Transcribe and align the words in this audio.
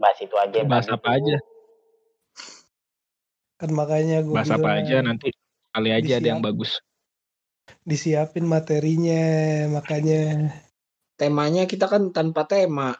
Bahas 0.00 0.18
itu 0.18 0.34
aja. 0.34 0.58
Bahas 0.66 0.88
apa 0.90 1.06
tuh. 1.06 1.16
aja? 1.18 1.36
Kan 3.62 3.70
makanya 3.78 4.26
gue 4.26 4.34
Bahas 4.34 4.50
apa 4.50 4.82
aja 4.82 4.98
nanti 5.06 5.30
kali 5.70 5.90
aja 5.94 6.18
ada 6.18 6.28
yang 6.28 6.42
Disiap. 6.42 6.50
bagus. 6.50 6.72
disiapin 7.82 8.46
materinya 8.46 9.22
makanya 9.70 10.50
Temanya 11.22 11.70
kita 11.70 11.86
kan 11.86 12.10
tanpa 12.10 12.42
tema. 12.50 12.98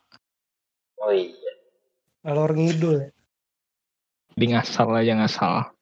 Oh 1.03 1.11
iya. 1.11 1.35
ngalor 2.23 2.55
ngidul 2.55 2.95
ya. 3.03 3.11
Di 4.39 4.47
ngasal 4.47 4.95
aja 4.95 5.19
ngasal. 5.19 5.75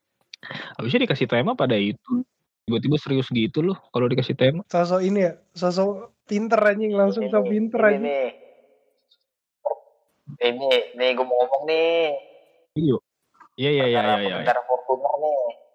Habisnya 0.80 1.04
dikasih 1.04 1.28
tema 1.28 1.52
pada 1.52 1.76
itu. 1.76 2.24
Tiba-tiba 2.64 2.96
serius 2.96 3.28
gitu 3.28 3.60
loh 3.60 3.76
kalau 3.92 4.08
dikasih 4.08 4.32
tema. 4.40 4.64
sosok 4.72 5.04
ini 5.04 5.28
ya 5.28 5.32
sosok 5.52 6.16
pinter 6.24 6.56
anjing 6.64 6.96
langsung 6.96 7.28
Ini 7.28 7.32
so 7.34 7.44
nih, 7.44 7.50
pinter 7.52 7.80
ini 7.82 7.84
anjing 7.84 8.02
nih. 8.08 8.24
Ini, 8.24 8.49
nih 10.94 11.10
gue 11.16 11.26
mau 11.26 11.36
ngomong 11.42 11.62
nih. 11.66 12.14
Iya. 12.78 12.96
Iya 13.58 13.70
iya 13.70 13.84
iya 13.90 14.00
iya. 14.22 14.36
iya. 14.40 14.62
Fortuner 14.68 15.14
nih. 15.20 15.69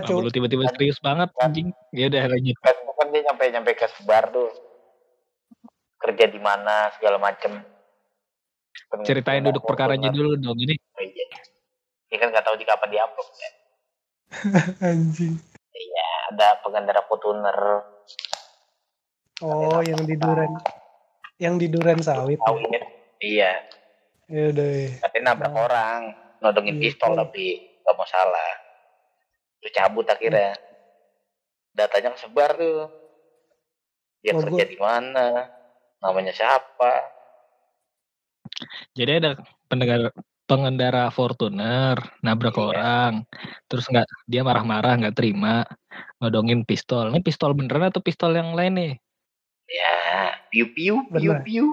Apa 0.00 0.08
cuy 0.08 0.20
lu 0.20 0.30
tiba-tiba 0.30 0.64
serius 0.70 0.98
banget 0.98 1.28
anjing. 1.36 1.68
Ya 1.90 2.08
udah 2.08 2.24
lanjut. 2.26 2.56
Kan 2.58 2.76
bukan 2.84 3.06
dia 3.08 3.20
nyampe 3.24 3.42
nyampe 3.48 3.70
ke 3.74 3.86
sebar 3.90 4.24
tuh. 4.28 4.50
Kerja 5.96 6.24
di 6.26 6.38
mana 6.38 6.88
segala 6.94 7.16
macem. 7.16 7.60
Pen- 8.88 9.04
Ceritain 9.04 9.42
duduk 9.42 9.62
perkaranya 9.62 10.08
dulu 10.08 10.34
dong 10.34 10.56
ini. 10.56 10.74
Oh, 10.94 11.02
iya. 11.02 11.26
Ini 12.06 12.16
kan 12.16 12.28
nggak 12.28 12.42
tahu 12.42 12.56
di 12.56 12.64
kapan 12.64 12.88
diupload 12.88 13.28
ya. 13.32 13.50
anjing 14.88 15.34
Iya, 15.70 16.08
ada 16.30 16.48
pengendara 16.60 17.02
Fortuner. 17.02 17.58
oh 19.40 19.80
yang 19.80 20.04
di 20.04 20.14
duren 20.14 20.52
yang 21.36 21.54
di 21.56 21.66
duren 21.66 21.96
sawit 21.98 22.36
Tahu 22.38 22.56
ini. 22.60 22.78
Iya, 23.18 23.52
ya 24.28 24.42
udah 24.52 24.68
ya. 24.68 24.90
katanya 25.00 25.24
nabrak 25.32 25.50
Oh. 25.50 25.64
orang, 25.64 26.00
nodongin 26.38 26.76
Iya, 26.76 26.82
pistol 26.82 27.10
iya. 27.10 27.18
tapi 27.24 27.44
nggak 27.80 27.94
mau 27.96 28.04
salah. 28.04 28.50
Terus 29.60 29.72
cabut 29.76 30.06
akhirnya. 30.08 30.56
Datanya 31.76 32.16
kesebar 32.16 32.56
tuh. 32.56 32.88
Dia 34.20 34.36
Oh, 34.36 34.42
kerja 34.44 34.64
di 34.68 34.76
mana? 34.80 35.48
Namanya 36.00 36.32
siapa? 36.32 36.92
Jadi 38.92 39.12
ada 39.20 39.40
pendengar 39.68 40.12
pengendara 40.44 41.08
Fortuner 41.14 41.94
nabrak 42.26 42.58
Iya. 42.58 42.64
orang, 42.74 43.12
terus 43.70 43.86
nggak 43.86 44.08
dia 44.26 44.42
marah-marah 44.42 44.98
nggak 44.98 45.16
terima, 45.16 45.62
nodongin 46.18 46.66
pistol. 46.66 47.14
Ini 47.14 47.22
pistol 47.22 47.54
beneran 47.54 47.88
atau 47.88 48.02
pistol 48.02 48.34
yang 48.34 48.52
lain 48.52 48.74
nih? 48.74 48.92
Ya, 49.70 49.94
piu 50.50 50.74
piu 50.74 51.06
piu 51.06 51.32
piu. 51.46 51.66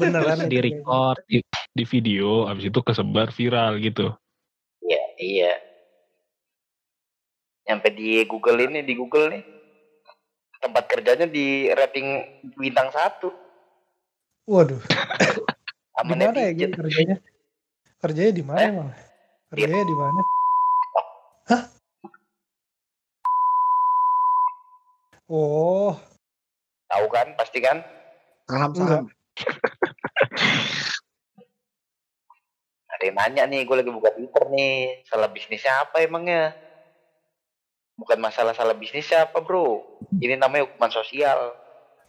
Beneran 0.00 0.48
di 0.52 0.58
record 0.64 1.20
di, 1.28 1.44
di 1.76 1.84
video, 1.84 2.48
abis 2.48 2.72
itu 2.72 2.80
kesebar 2.80 3.28
viral 3.36 3.76
gitu. 3.84 4.08
Iya, 4.80 5.02
iya. 5.20 5.52
Nyampe 7.72 7.88
di 7.88 8.20
Google 8.28 8.68
ini, 8.68 8.84
di 8.84 8.92
Google 8.92 9.32
nih. 9.32 9.42
Tempat 10.60 10.84
kerjanya 10.86 11.24
di 11.24 11.72
rating 11.72 12.06
bintang 12.54 12.92
satu. 12.92 13.32
waduh 14.42 14.82
di 16.02 16.18
mana 16.18 16.34
ya 16.34 16.50
gitu 16.50 16.74
kerjanya 16.74 17.14
kerjanya 17.96 18.32
di 18.34 18.42
mana 18.42 18.58
Eh? 18.58 18.68
emang 18.68 18.90
kerjanya 19.48 19.84
di 19.86 19.94
mana 19.94 20.20
hah 21.46 21.62
oh 25.24 25.94
Tahu 26.90 27.06
kan, 27.08 27.32
pasti 27.38 27.62
kan? 27.62 27.86
Paham, 28.44 28.70
Enggak. 28.74 29.00
paham. 29.00 29.06
Ada 32.92 33.04
yang 33.06 33.16
nanya 33.16 33.42
nih, 33.48 33.64
gue 33.64 33.76
lagi 33.78 33.88
buka 33.88 34.12
Twitter 34.12 34.44
nih. 34.50 35.00
Salah 35.06 35.32
bisnisnya 35.32 35.72
apa 35.80 36.02
emangnya? 36.02 36.52
Bukan 37.96 38.18
masalah 38.18 38.56
salah 38.56 38.74
bisnisnya 38.74 39.28
apa 39.28 39.44
bro. 39.44 39.84
Ini 40.18 40.40
namanya 40.40 40.68
hukuman 40.68 40.92
sosial. 40.92 41.54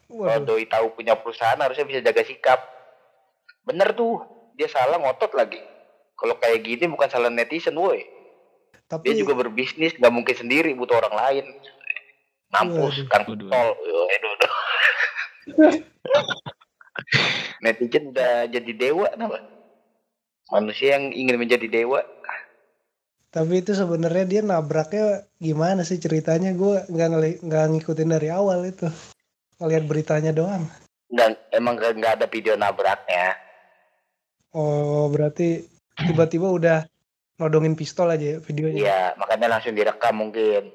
Kalau 0.08 0.46
doi 0.46 0.66
tahu 0.70 0.94
punya 0.94 1.18
perusahaan 1.18 1.58
harusnya 1.58 1.88
bisa 1.88 2.00
jaga 2.04 2.22
sikap. 2.22 2.60
Bener 3.64 3.96
tuh, 3.96 4.22
dia 4.54 4.68
salah 4.70 5.00
ngotot 5.00 5.34
lagi. 5.34 5.60
Kalau 6.14 6.38
kayak 6.38 6.62
gini 6.64 6.86
bukan 6.88 7.10
salah 7.10 7.34
netizen 7.34 7.76
woi. 7.76 8.06
tapi 8.86 9.10
Dia 9.10 9.26
juga 9.26 9.34
berbisnis, 9.34 9.98
nggak 9.98 10.14
mungkin 10.14 10.36
sendiri, 10.38 10.76
butuh 10.78 11.02
orang 11.02 11.16
lain. 11.18 11.46
Mampus, 12.54 13.02
kan 13.10 13.26
tol. 13.26 13.70
Aduh. 13.74 14.34
Netizen 17.64 18.14
udah 18.14 18.46
jadi 18.52 18.72
dewa, 18.76 19.10
kenapa? 19.10 19.40
Manusia 20.52 21.00
yang 21.00 21.10
ingin 21.16 21.40
menjadi 21.42 21.66
dewa. 21.66 22.06
Tapi 23.34 23.66
itu 23.66 23.74
sebenarnya 23.74 24.26
dia 24.30 24.42
nabraknya 24.46 25.26
gimana 25.42 25.82
sih 25.82 25.98
ceritanya 25.98 26.54
gue 26.54 26.86
nggak 26.86 27.42
nggak 27.42 27.66
ngikutin 27.74 28.14
dari 28.14 28.30
awal 28.30 28.62
itu 28.62 28.86
ngeliat 29.58 29.84
beritanya 29.90 30.30
doang 30.30 30.70
Dan 31.10 31.34
emang 31.50 31.82
nggak 31.82 31.98
nggak 31.98 32.14
ada 32.22 32.28
video 32.30 32.54
nabraknya. 32.54 33.34
oh 34.54 35.10
berarti 35.10 35.66
tiba-tiba 35.98 36.46
udah 36.54 36.78
nodongin 37.42 37.74
pistol 37.74 38.14
aja 38.14 38.38
ya 38.38 38.40
videonya 38.42 38.80
Iya, 38.86 39.02
makanya 39.18 39.58
langsung 39.58 39.74
direkam 39.74 40.14
mungkin. 40.22 40.70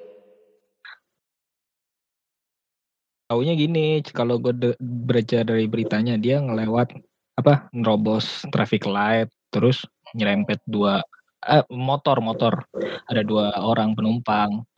Taunya 3.28 3.54
gini, 3.54 4.00
kalau 4.10 4.40
gue 4.40 4.74
baca 4.82 5.38
dari 5.44 5.68
beritanya 5.68 6.16
dia 6.18 6.40
ngelewat 6.40 6.96
apa 7.38 7.70
nerobos 7.70 8.42
traffic 8.50 8.88
light, 8.88 9.28
terus 9.52 9.84
nyerempet 10.16 10.58
dua 10.64 11.04
eh, 11.48 11.64
motor 11.72 12.20
motor. 12.20 12.54
Ada 13.08 13.24
dua 13.24 13.56
orang 13.64 13.96
penumpang. 13.96 14.68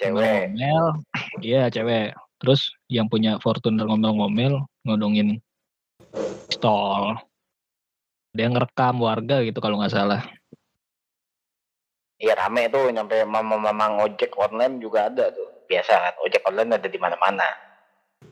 Cewek. 0.00 0.56
ngomel. 0.56 1.04
Iya 1.44 1.68
cewek. 1.68 2.16
Terus 2.38 2.72
yang 2.88 3.10
punya 3.10 3.36
Fortuner 3.42 3.84
ngomel-ngomel 3.84 4.62
ngodongin 4.86 5.42
pistol 6.48 7.18
dia 8.36 8.46
ngerekam 8.46 9.02
warga 9.02 9.42
gitu 9.42 9.58
kalau 9.58 9.82
nggak 9.82 9.94
salah. 9.94 10.22
Iya 12.22 12.38
rame 12.38 12.70
tuh. 12.70 12.86
Nyampe 12.94 13.26
mama-mama 13.26 14.06
ojek 14.06 14.34
online 14.38 14.78
juga 14.78 15.10
ada 15.10 15.34
tuh. 15.34 15.48
Biasa 15.66 15.92
kan 15.92 16.14
ojek 16.22 16.42
online 16.46 16.78
ada 16.78 16.88
di 16.88 16.98
mana-mana. 16.98 17.48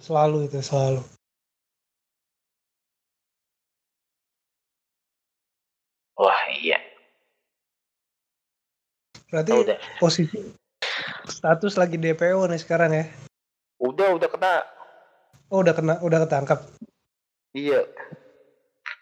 selalu 0.02 0.50
itu 0.50 0.58
selalu 0.66 0.98
Wah 6.16 6.42
iya. 6.58 6.80
Berarti 9.26 9.50
Oh, 9.50 9.60
udah. 9.60 9.78
posisi 9.98 10.38
status 11.26 11.74
lagi 11.74 11.96
DPO 11.96 12.46
nih 12.46 12.58
sekarang 12.58 12.90
ya 12.92 13.04
Udah 13.76 14.12
udah 14.12 14.26
kena. 14.26 14.54
oh 15.48 15.60
udah 15.60 15.72
kena 15.72 15.94
udah 16.00 16.18
ketangkap 16.22 16.60
Iya. 17.50 17.88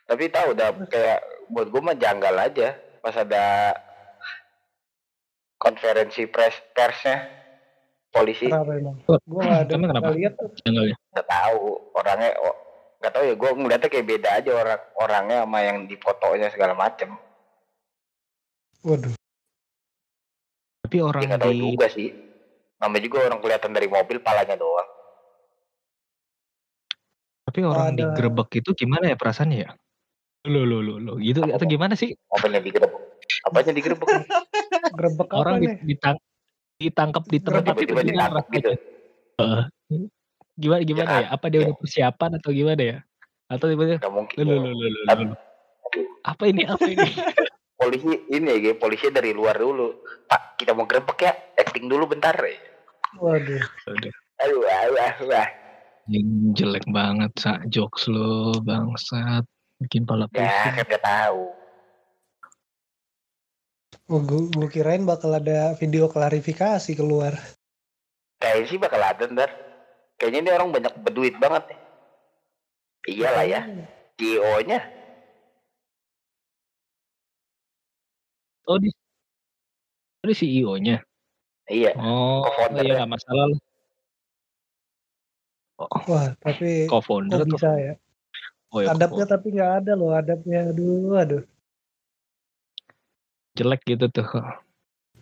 Tapi 0.04 0.28
tahu 0.28 0.54
udah 0.54 0.86
kayak 0.86 1.18
buat 1.48 1.66
gue 1.66 1.80
mah 1.80 1.94
janggal 1.94 2.34
aja 2.36 2.72
pas 3.00 3.14
ada 3.14 3.74
konferensi 5.56 6.24
pers 6.26 6.54
persnya 6.70 7.24
polisi 8.08 8.46
kenapa 8.46 8.72
emang 8.74 8.96
Oh, 9.04 9.18
gue 9.18 9.40
nggak 9.40 9.62
ada 9.64 9.74
kenapa? 9.74 10.08
lihat 10.12 10.32
tuh 10.34 10.50
Janggalnya. 10.60 10.96
nggak 11.10 11.26
tahu 11.26 11.60
orangnya 11.92 12.30
oh, 12.38 12.54
nggak 12.98 13.12
tahu 13.12 13.24
ya 13.24 13.34
gue 13.34 13.50
ngeliatnya 13.54 13.88
kayak 13.90 14.06
beda 14.08 14.28
aja 14.34 14.50
orang 14.54 14.80
orangnya 14.96 15.36
sama 15.42 15.58
yang 15.60 15.78
di 15.84 15.96
fotonya 15.96 16.48
segala 16.48 16.72
macem 16.74 17.10
waduh 18.80 19.12
tapi 20.94 21.02
orang 21.02 21.22
ya 21.26 21.28
nggak 21.34 21.42
tahu 21.42 21.50
di 21.50 21.62
juga 21.74 21.86
sih. 21.90 22.08
Namanya 22.78 23.02
juga 23.02 23.18
orang 23.26 23.40
kelihatan 23.42 23.70
dari 23.74 23.88
mobil 23.90 24.16
palanya 24.22 24.54
doang. 24.54 24.88
Tapi 27.50 27.58
orang 27.66 27.86
Ada. 27.90 27.98
digerebek 27.98 28.48
itu 28.62 28.70
gimana 28.78 29.04
ya 29.10 29.16
perasaannya 29.18 29.58
ya? 29.58 29.70
Lo 30.46 30.62
lo 30.62 30.78
lo 30.78 31.02
lo 31.02 31.18
gitu 31.18 31.42
Apa, 31.42 31.58
atau 31.58 31.66
gimana 31.66 31.98
sih? 31.98 32.14
Mobilnya 32.30 32.62
digerebek 32.62 33.02
apanya 33.42 33.72
digerebek 33.74 34.06
nih? 34.06 34.26
grebek 35.02 35.28
apa 35.34 35.40
orang 35.42 35.54
di, 35.58 35.66
nih? 35.66 35.76
ditang, 35.82 36.16
ditangkap 36.78 37.24
di 37.26 37.38
tempat 37.42 37.74
itu 37.74 37.92
ditangkap 37.98 38.44
gitu. 38.54 38.70
Rasanya? 39.34 40.06
gimana 40.54 40.82
gimana 40.86 41.10
kan? 41.10 41.18
ya? 41.18 41.26
Apa 41.34 41.46
dia 41.50 41.60
udah 41.66 41.74
persiapan 41.74 42.30
atau 42.38 42.50
gimana 42.54 42.82
ya? 42.86 42.98
Atau 43.50 43.66
tiba-tiba 43.66 43.98
lo 44.46 44.54
lo 44.62 44.70
lo, 44.70 44.86
lo. 45.10 45.34
apa 46.22 46.42
ini? 46.46 46.62
Apa 46.70 46.86
ini 46.86 47.10
polisi 47.84 48.08
ini 48.32 48.64
ya 48.64 48.72
polisi 48.80 49.12
dari 49.12 49.36
luar 49.36 49.60
dulu. 49.60 49.92
Pak 50.24 50.56
kita 50.56 50.72
mau 50.72 50.88
grebek 50.88 51.18
ya 51.20 51.32
acting 51.60 51.86
dulu 51.92 52.08
bentar. 52.08 52.32
Ya 52.32 52.56
Waduh. 53.20 53.62
Aduh, 53.92 54.12
aduh 54.42 54.64
aduh 54.66 54.98
aduh, 54.98 55.46
yang 56.10 56.52
jelek 56.52 56.84
banget 56.90 57.32
sa 57.36 57.60
jokes 57.68 58.08
lo 58.08 58.56
bangsat. 58.64 59.44
Bikin 59.80 60.08
pala 60.08 60.26
ya 60.32 60.48
pusing. 60.48 60.74
kan 60.80 60.88
gak 60.88 61.04
tahu. 61.04 61.42
Oh, 64.04 64.20
gue, 64.20 64.52
gue 64.52 64.68
kirain 64.68 65.00
bakal 65.08 65.32
ada 65.32 65.72
video 65.80 66.12
klarifikasi 66.12 66.92
keluar. 66.92 67.40
kayaknya 68.36 68.68
sih 68.68 68.76
bakal 68.76 69.00
ada 69.00 69.24
ntar. 69.32 69.48
Kayaknya 70.20 70.38
ini 70.44 70.50
orang 70.52 70.70
banyak 70.76 70.92
berduit 71.00 71.34
banget. 71.40 71.72
Nih 71.72 71.84
iyalah 73.08 73.44
ya. 73.48 73.60
CEO 74.16 74.52
oh 78.68 78.76
di 78.80 78.88
oh, 80.22 80.26
di 80.28 80.34
CEO 80.34 80.74
nya 80.80 80.98
iya 81.68 81.92
oh 81.96 82.44
Co-founder 82.48 82.82
iya 82.84 82.92
ya. 82.92 82.96
nggak 83.02 83.12
masalah 83.16 83.44
lah. 83.52 83.60
oh, 85.80 85.88
Wah, 86.08 86.26
tapi 86.40 86.88
co-founder 86.88 87.40
kok 87.44 87.48
bisa 87.56 87.70
ya? 87.76 87.94
oh 88.72 88.80
ya 88.84 88.88
Adabnya 88.92 89.24
tapi 89.28 89.46
nggak 89.54 89.72
ada 89.84 89.92
loh, 89.94 90.10
adabnya. 90.12 90.70
Aduh, 90.74 91.14
aduh. 91.14 91.42
jelek 93.54 93.80
gitu 93.86 94.10
tuh 94.10 94.26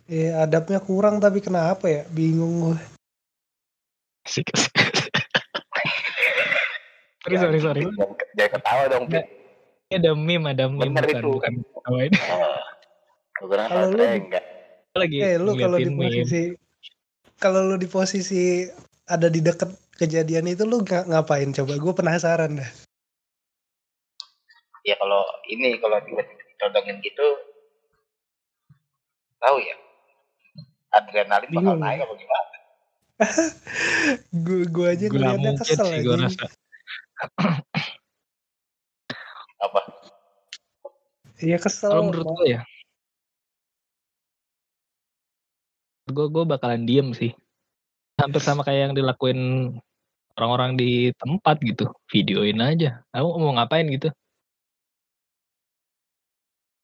Eh, 0.09 0.33
adabnya 0.35 0.83
kurang 0.83 1.21
tapi 1.23 1.39
kenapa 1.39 1.87
ya? 1.87 2.03
Bingung 2.11 2.75
gue. 2.75 2.77
Asik, 4.27 4.51
asik. 4.51 4.73
sorry 7.23 7.39
sorry 7.39 7.59
sorry 7.63 7.81
jangan, 8.35 8.51
ketawa 8.59 8.83
dong 8.91 9.05
Pit. 9.07 9.23
ini 9.87 9.95
ada 9.95 10.11
meme 10.11 10.47
ada 10.51 10.65
meme 10.67 10.91
Bener 10.91 11.07
bukan 11.07 11.15
itu. 11.23 11.31
bukan 11.39 11.53
apa 11.87 11.97
Kalau 13.43 13.91
lu- 13.91 13.99
enggak 13.99 14.43
lagi 14.95 15.15
Eh, 15.19 15.35
lu 15.35 15.51
kalau 15.53 15.75
di 15.77 15.91
posisi 15.91 16.41
kalau 17.35 17.59
lu 17.65 17.75
di 17.75 17.87
posisi 17.87 18.63
ada 19.03 19.27
di 19.27 19.39
deket 19.39 19.67
kejadian 19.93 20.47
itu 20.47 20.63
lu 20.63 20.79
nga- 20.79 21.03
ngapain 21.03 21.51
coba? 21.51 21.75
Gue 21.75 21.93
penasaran 21.93 22.55
dah. 22.55 22.71
ya 24.81 24.95
kalau 24.95 25.23
ini 25.47 25.79
kalau 25.79 25.95
tiba-tiba 26.01 26.27
ditodongin 26.45 26.99
gitu 26.99 27.23
tahu 29.37 29.55
ya 29.57 29.75
adrenalin 30.93 31.47
bakal 31.49 31.55
Bingung. 31.71 31.79
naik 31.79 31.99
apa 31.99 32.13
gimana 32.13 32.57
Gue 34.43 34.67
gue 34.67 34.85
aja 34.85 35.05
ngeliatnya 35.07 35.55
mungkin 35.55 35.63
kesel 35.63 35.87
sih 35.87 35.99
gue 35.99 36.11
aja. 36.11 36.27
rasa 36.27 36.45
apa 39.57 39.79
Iya 41.39 41.57
kesel. 41.57 41.89
kalau 41.89 42.03
menurut 42.07 42.27
gue 42.35 42.47
ya 42.51 42.61
gue 46.09 46.25
gue 46.27 46.43
bakalan 46.43 46.83
diem 46.83 47.15
sih 47.15 47.31
hampir 48.19 48.43
sama 48.43 48.67
kayak 48.67 48.91
yang 48.91 48.93
dilakuin 48.93 49.39
orang-orang 50.35 50.75
di 50.75 51.15
tempat 51.15 51.63
gitu 51.63 51.87
videoin 52.11 52.59
aja 52.59 52.99
kamu 53.15 53.29
mau 53.39 53.53
ngapain 53.55 53.87
gitu 53.87 54.11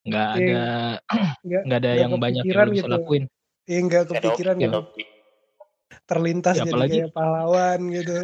nggak 0.08 0.30
Iya, 0.32 0.40
ada 0.40 0.62
nggak 1.46 1.62
nggak 1.68 1.80
ada 1.84 1.90
nggak 1.90 2.00
yang 2.00 2.12
banyak 2.16 2.44
yang 2.48 2.72
bisa 2.72 2.88
gitu. 2.88 2.96
lakuin 2.96 3.24
Iya 3.70 3.80
nggak 3.86 4.04
kepikiran 4.10 4.56
gitu. 4.58 4.78
opsi. 4.82 5.04
Terlintas 6.10 6.56
Ya, 6.58 6.66
jadi 6.66 6.72
apalagi- 6.74 7.00
kayak 7.06 7.14
pahlawan 7.14 7.80
gitu. 7.94 8.18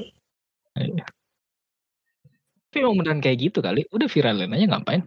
tapi 2.65 2.83
emang 2.83 2.97
beneran 2.99 3.21
kayak 3.23 3.37
gitu 3.39 3.59
kali 3.63 3.87
udah 3.87 4.07
viralin 4.11 4.51
aja 4.51 4.65
ngapain 4.67 5.01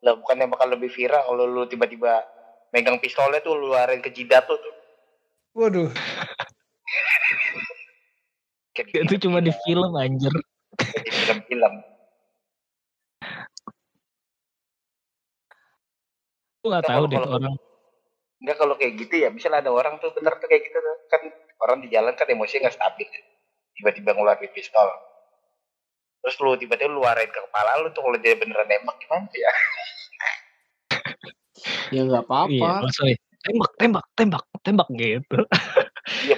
lah 0.00 0.14
bukannya 0.16 0.46
bakal 0.48 0.68
lebih 0.72 0.88
viral 0.88 1.20
kalau 1.20 1.44
lu 1.44 1.66
tiba-tiba 1.66 2.22
megang 2.76 3.00
pistolnya 3.00 3.40
tuh 3.40 3.56
lu 3.56 3.72
luarin 3.72 3.98
ke 3.98 4.12
jidat 4.12 4.44
tuh 4.44 4.60
Waduh, 5.56 5.88
Kayak 8.76 9.08
itu 9.08 9.16
cuma 9.24 9.40
di 9.40 9.48
film 9.64 9.88
anjir 9.96 10.28
di 10.76 11.10
film-film 11.10 11.72
gue 16.60 16.68
nggak 16.68 16.82
Nggak, 16.82 16.92
tahu 16.92 17.04
deh 17.06 17.16
kalau- 17.16 17.32
orang 17.32 17.54
Enggak 18.36 18.56
kalau 18.60 18.74
kayak 18.76 19.00
gitu 19.00 19.14
ya, 19.16 19.32
misalnya 19.32 19.64
ada 19.64 19.72
orang 19.72 19.96
tuh 19.96 20.12
bener 20.12 20.36
tuh 20.36 20.44
kayak 20.44 20.60
gitu 20.60 20.76
tuh. 20.76 20.96
Kan 21.08 21.24
orang 21.56 21.80
di 21.80 21.88
jalan 21.88 22.12
kan 22.12 22.28
emosinya 22.28 22.68
nggak 22.68 22.76
stabil. 22.76 23.08
ya. 23.08 23.22
Tiba-tiba 23.72 24.12
ngeluarin 24.12 24.52
pistol. 24.52 24.84
Terus 26.20 26.36
lu 26.44 26.52
tiba-tiba 26.54 26.92
lu 26.92 27.00
luarin 27.00 27.32
ke 27.32 27.40
kepala 27.40 27.80
lu 27.80 27.88
tuh 27.90 28.04
kalau 28.04 28.20
dia 28.20 28.36
beneran 28.36 28.68
nembak 28.68 28.92
gimana 29.00 29.24
ya? 29.32 29.52
Ya 31.94 32.00
nggak 32.06 32.24
iya 32.50 32.62
apa-apa. 32.62 32.68
langsung 32.86 33.06
ya, 33.10 33.16
tembak 33.42 33.72
tembak 33.78 34.04
tembak 34.18 34.44
tembak 34.62 34.88
gitu 34.98 35.38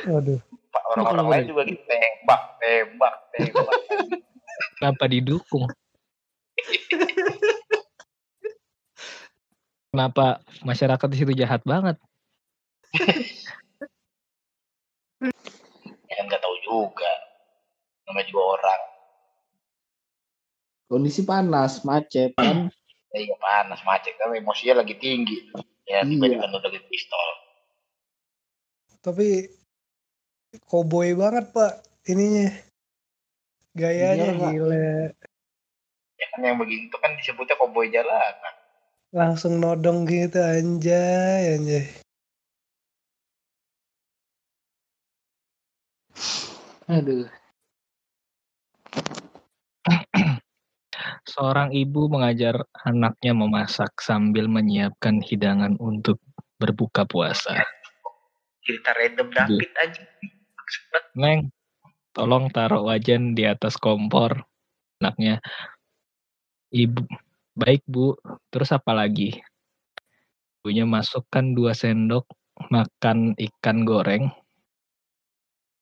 waduh. 0.09 0.41
Pak, 0.69 0.83
Orang-orang 0.93 1.27
lain 1.29 1.45
juga 1.49 1.63
gitu 1.65 1.83
tembak, 1.89 2.43
tembak, 2.61 3.15
tembak. 3.33 3.75
kenapa 4.81 5.05
didukung 5.09 5.65
kenapa 9.89 10.45
masyarakat 10.65 11.09
di 11.13 11.17
situ 11.17 11.33
jahat 11.37 11.65
banget 11.65 11.97
ya 16.09 16.15
kan 16.17 16.25
nggak 16.29 16.43
tahu 16.43 16.57
juga. 16.65 17.13
Namanya 18.09 18.27
juga 18.33 18.43
orang. 18.57 18.83
Kondisi 20.89 21.23
panas, 21.29 21.85
macet 21.85 22.33
kan. 22.33 22.73
Ya, 23.19 23.27
iya 23.27 23.37
panas, 23.43 23.83
macet 23.83 24.15
kan 24.15 24.31
emosinya 24.31 24.79
lagi 24.79 24.95
tinggi. 24.95 25.51
Ya 25.91 26.07
Iya. 26.07 26.07
tiba-tiba 26.07 26.47
nodongin 26.47 26.87
pistol. 26.87 27.29
Tapi 29.03 29.51
koboi 30.71 31.19
banget 31.19 31.51
pak 31.51 31.83
ininya. 32.07 32.55
Gayanya 33.75 34.31
Iya, 34.31 34.39
gila. 34.39 34.87
Ya 36.19 36.27
kan 36.31 36.41
yang 36.47 36.59
begitu 36.63 36.95
kan 37.03 37.19
disebutnya 37.19 37.59
koboi 37.59 37.91
jalanan. 37.91 38.55
Langsung 39.11 39.59
nodong 39.59 40.07
gitu 40.07 40.39
anjay 40.39 41.59
anjay. 41.59 41.87
Aduh. 46.87 47.27
Seorang 51.29 51.77
ibu 51.77 52.09
mengajar 52.09 52.65
anaknya 52.89 53.37
memasak 53.37 53.93
sambil 54.01 54.49
menyiapkan 54.49 55.21
hidangan 55.21 55.77
untuk 55.77 56.17
berbuka 56.57 57.05
puasa 57.05 57.63
Cerita 58.69 58.93
random 58.93 59.29
David 59.33 59.73
aja. 59.81 60.05
Neng, 61.17 61.49
tolong 62.13 62.53
taruh 62.53 62.85
wajan 62.85 63.33
di 63.33 63.49
atas 63.49 63.81
kompor. 63.81 64.45
Anaknya, 65.01 65.41
ibu, 66.69 67.01
baik 67.57 67.81
bu. 67.89 68.13
Terus 68.53 68.69
apa 68.77 68.93
lagi? 68.93 69.41
Ibunya 70.61 70.85
masukkan 70.85 71.57
dua 71.57 71.73
sendok 71.73 72.29
makan 72.69 73.33
ikan 73.41 73.89
goreng. 73.89 74.29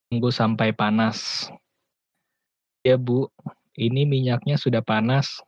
Tunggu 0.07 0.31
sampai 0.31 0.71
panas. 0.71 1.51
Ya 2.87 2.95
bu, 2.95 3.27
ini 3.79 4.09
minyaknya 4.09 4.57
sudah 4.59 4.83
panas. 4.83 5.41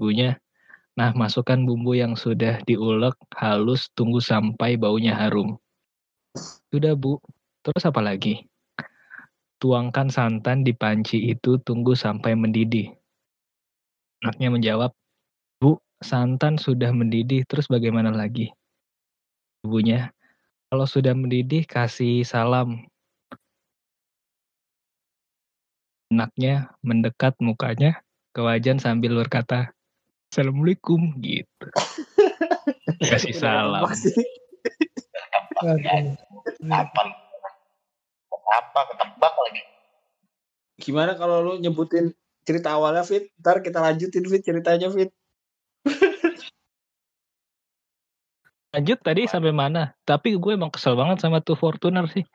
Ibunya, 0.00 0.40
nah 0.96 1.12
masukkan 1.12 1.60
bumbu 1.60 1.98
yang 1.98 2.16
sudah 2.16 2.62
diulek 2.64 3.14
halus. 3.36 3.92
Tunggu 3.92 4.22
sampai 4.22 4.80
baunya 4.80 5.12
harum. 5.12 5.58
Sudah 6.70 6.94
bu, 6.94 7.20
terus 7.62 7.84
apa 7.84 8.00
lagi? 8.00 8.50
tuangkan 9.60 10.08
santan 10.08 10.64
di 10.64 10.72
panci 10.72 11.30
itu 11.30 11.60
tunggu 11.60 11.92
sampai 11.92 12.32
mendidih. 12.32 12.88
Anaknya 14.24 14.48
menjawab, 14.48 14.90
Bu, 15.60 15.76
santan 16.00 16.56
sudah 16.56 16.90
mendidih, 16.96 17.44
terus 17.44 17.68
bagaimana 17.68 18.08
lagi? 18.08 18.48
Ibunya, 19.60 20.08
kalau 20.72 20.88
sudah 20.88 21.12
mendidih 21.12 21.68
kasih 21.68 22.24
salam. 22.24 22.88
Anaknya 26.10 26.74
mendekat 26.82 27.38
mukanya 27.38 28.02
ke 28.34 28.42
wajan 28.42 28.82
sambil 28.82 29.14
berkata, 29.14 29.70
Assalamualaikum, 30.34 31.14
gitu. 31.22 31.66
Kasih 33.10 33.30
salam. 33.30 33.86
Apa? 36.66 37.02
Apa 38.50 38.80
ketebak 38.90 39.34
lagi? 39.38 39.62
Gimana 40.82 41.14
kalau 41.14 41.46
lu 41.46 41.62
nyebutin 41.62 42.10
cerita 42.42 42.74
awalnya 42.74 43.06
Fit? 43.06 43.30
Ntar 43.38 43.62
kita 43.62 43.78
lanjutin 43.78 44.26
Fit 44.26 44.42
ceritanya 44.42 44.90
Fit. 44.90 45.14
Lanjut 48.74 48.98
tadi 48.98 49.30
sampai 49.30 49.54
mana? 49.54 49.94
Tapi 50.02 50.34
gue 50.34 50.58
emang 50.58 50.74
kesel 50.74 50.98
banget 50.98 51.22
sama 51.22 51.38
tuh 51.38 51.54
Fortuner 51.54 52.10
sih. 52.10 52.26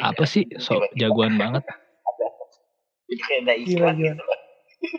Apa 0.00 0.24
sih? 0.24 0.48
So, 0.56 0.80
jagoan 0.96 1.36
banget. 1.36 1.64
Jadi 3.14 3.22
kayak 3.22 3.40
ada 3.46 3.54
Gila, 3.54 3.62
iklan 3.62 3.94
gila. 3.94 4.06
gitu 4.10 4.22
loh. 4.26 4.40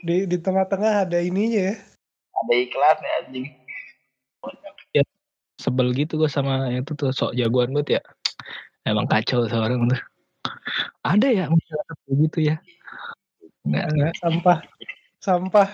Di 0.01 0.15
di 0.25 0.37
tengah-tengah 0.39 0.93
ada 1.05 1.17
ininya 1.19 1.61
ya. 1.69 1.75
ada 2.35 2.53
iklannya 2.55 3.11
anjing 3.23 3.47
sebel 5.59 5.95
gitu 5.95 6.19
gue 6.19 6.29
sama 6.29 6.67
yang 6.69 6.83
itu 6.83 6.93
tuh 6.93 7.09
sok 7.15 7.33
jagoan 7.33 7.71
banget 7.71 7.99
ya 7.99 8.01
emang 8.85 9.07
kacau 9.07 9.47
seorang 9.47 9.87
tuh 9.87 10.01
ada 11.01 11.27
ya 11.31 11.45
gitu 12.05 12.39
ya 12.43 12.61
nggak 13.65 13.85
nggak 13.97 14.13
sampah 14.21 14.59
sampah 15.23 15.69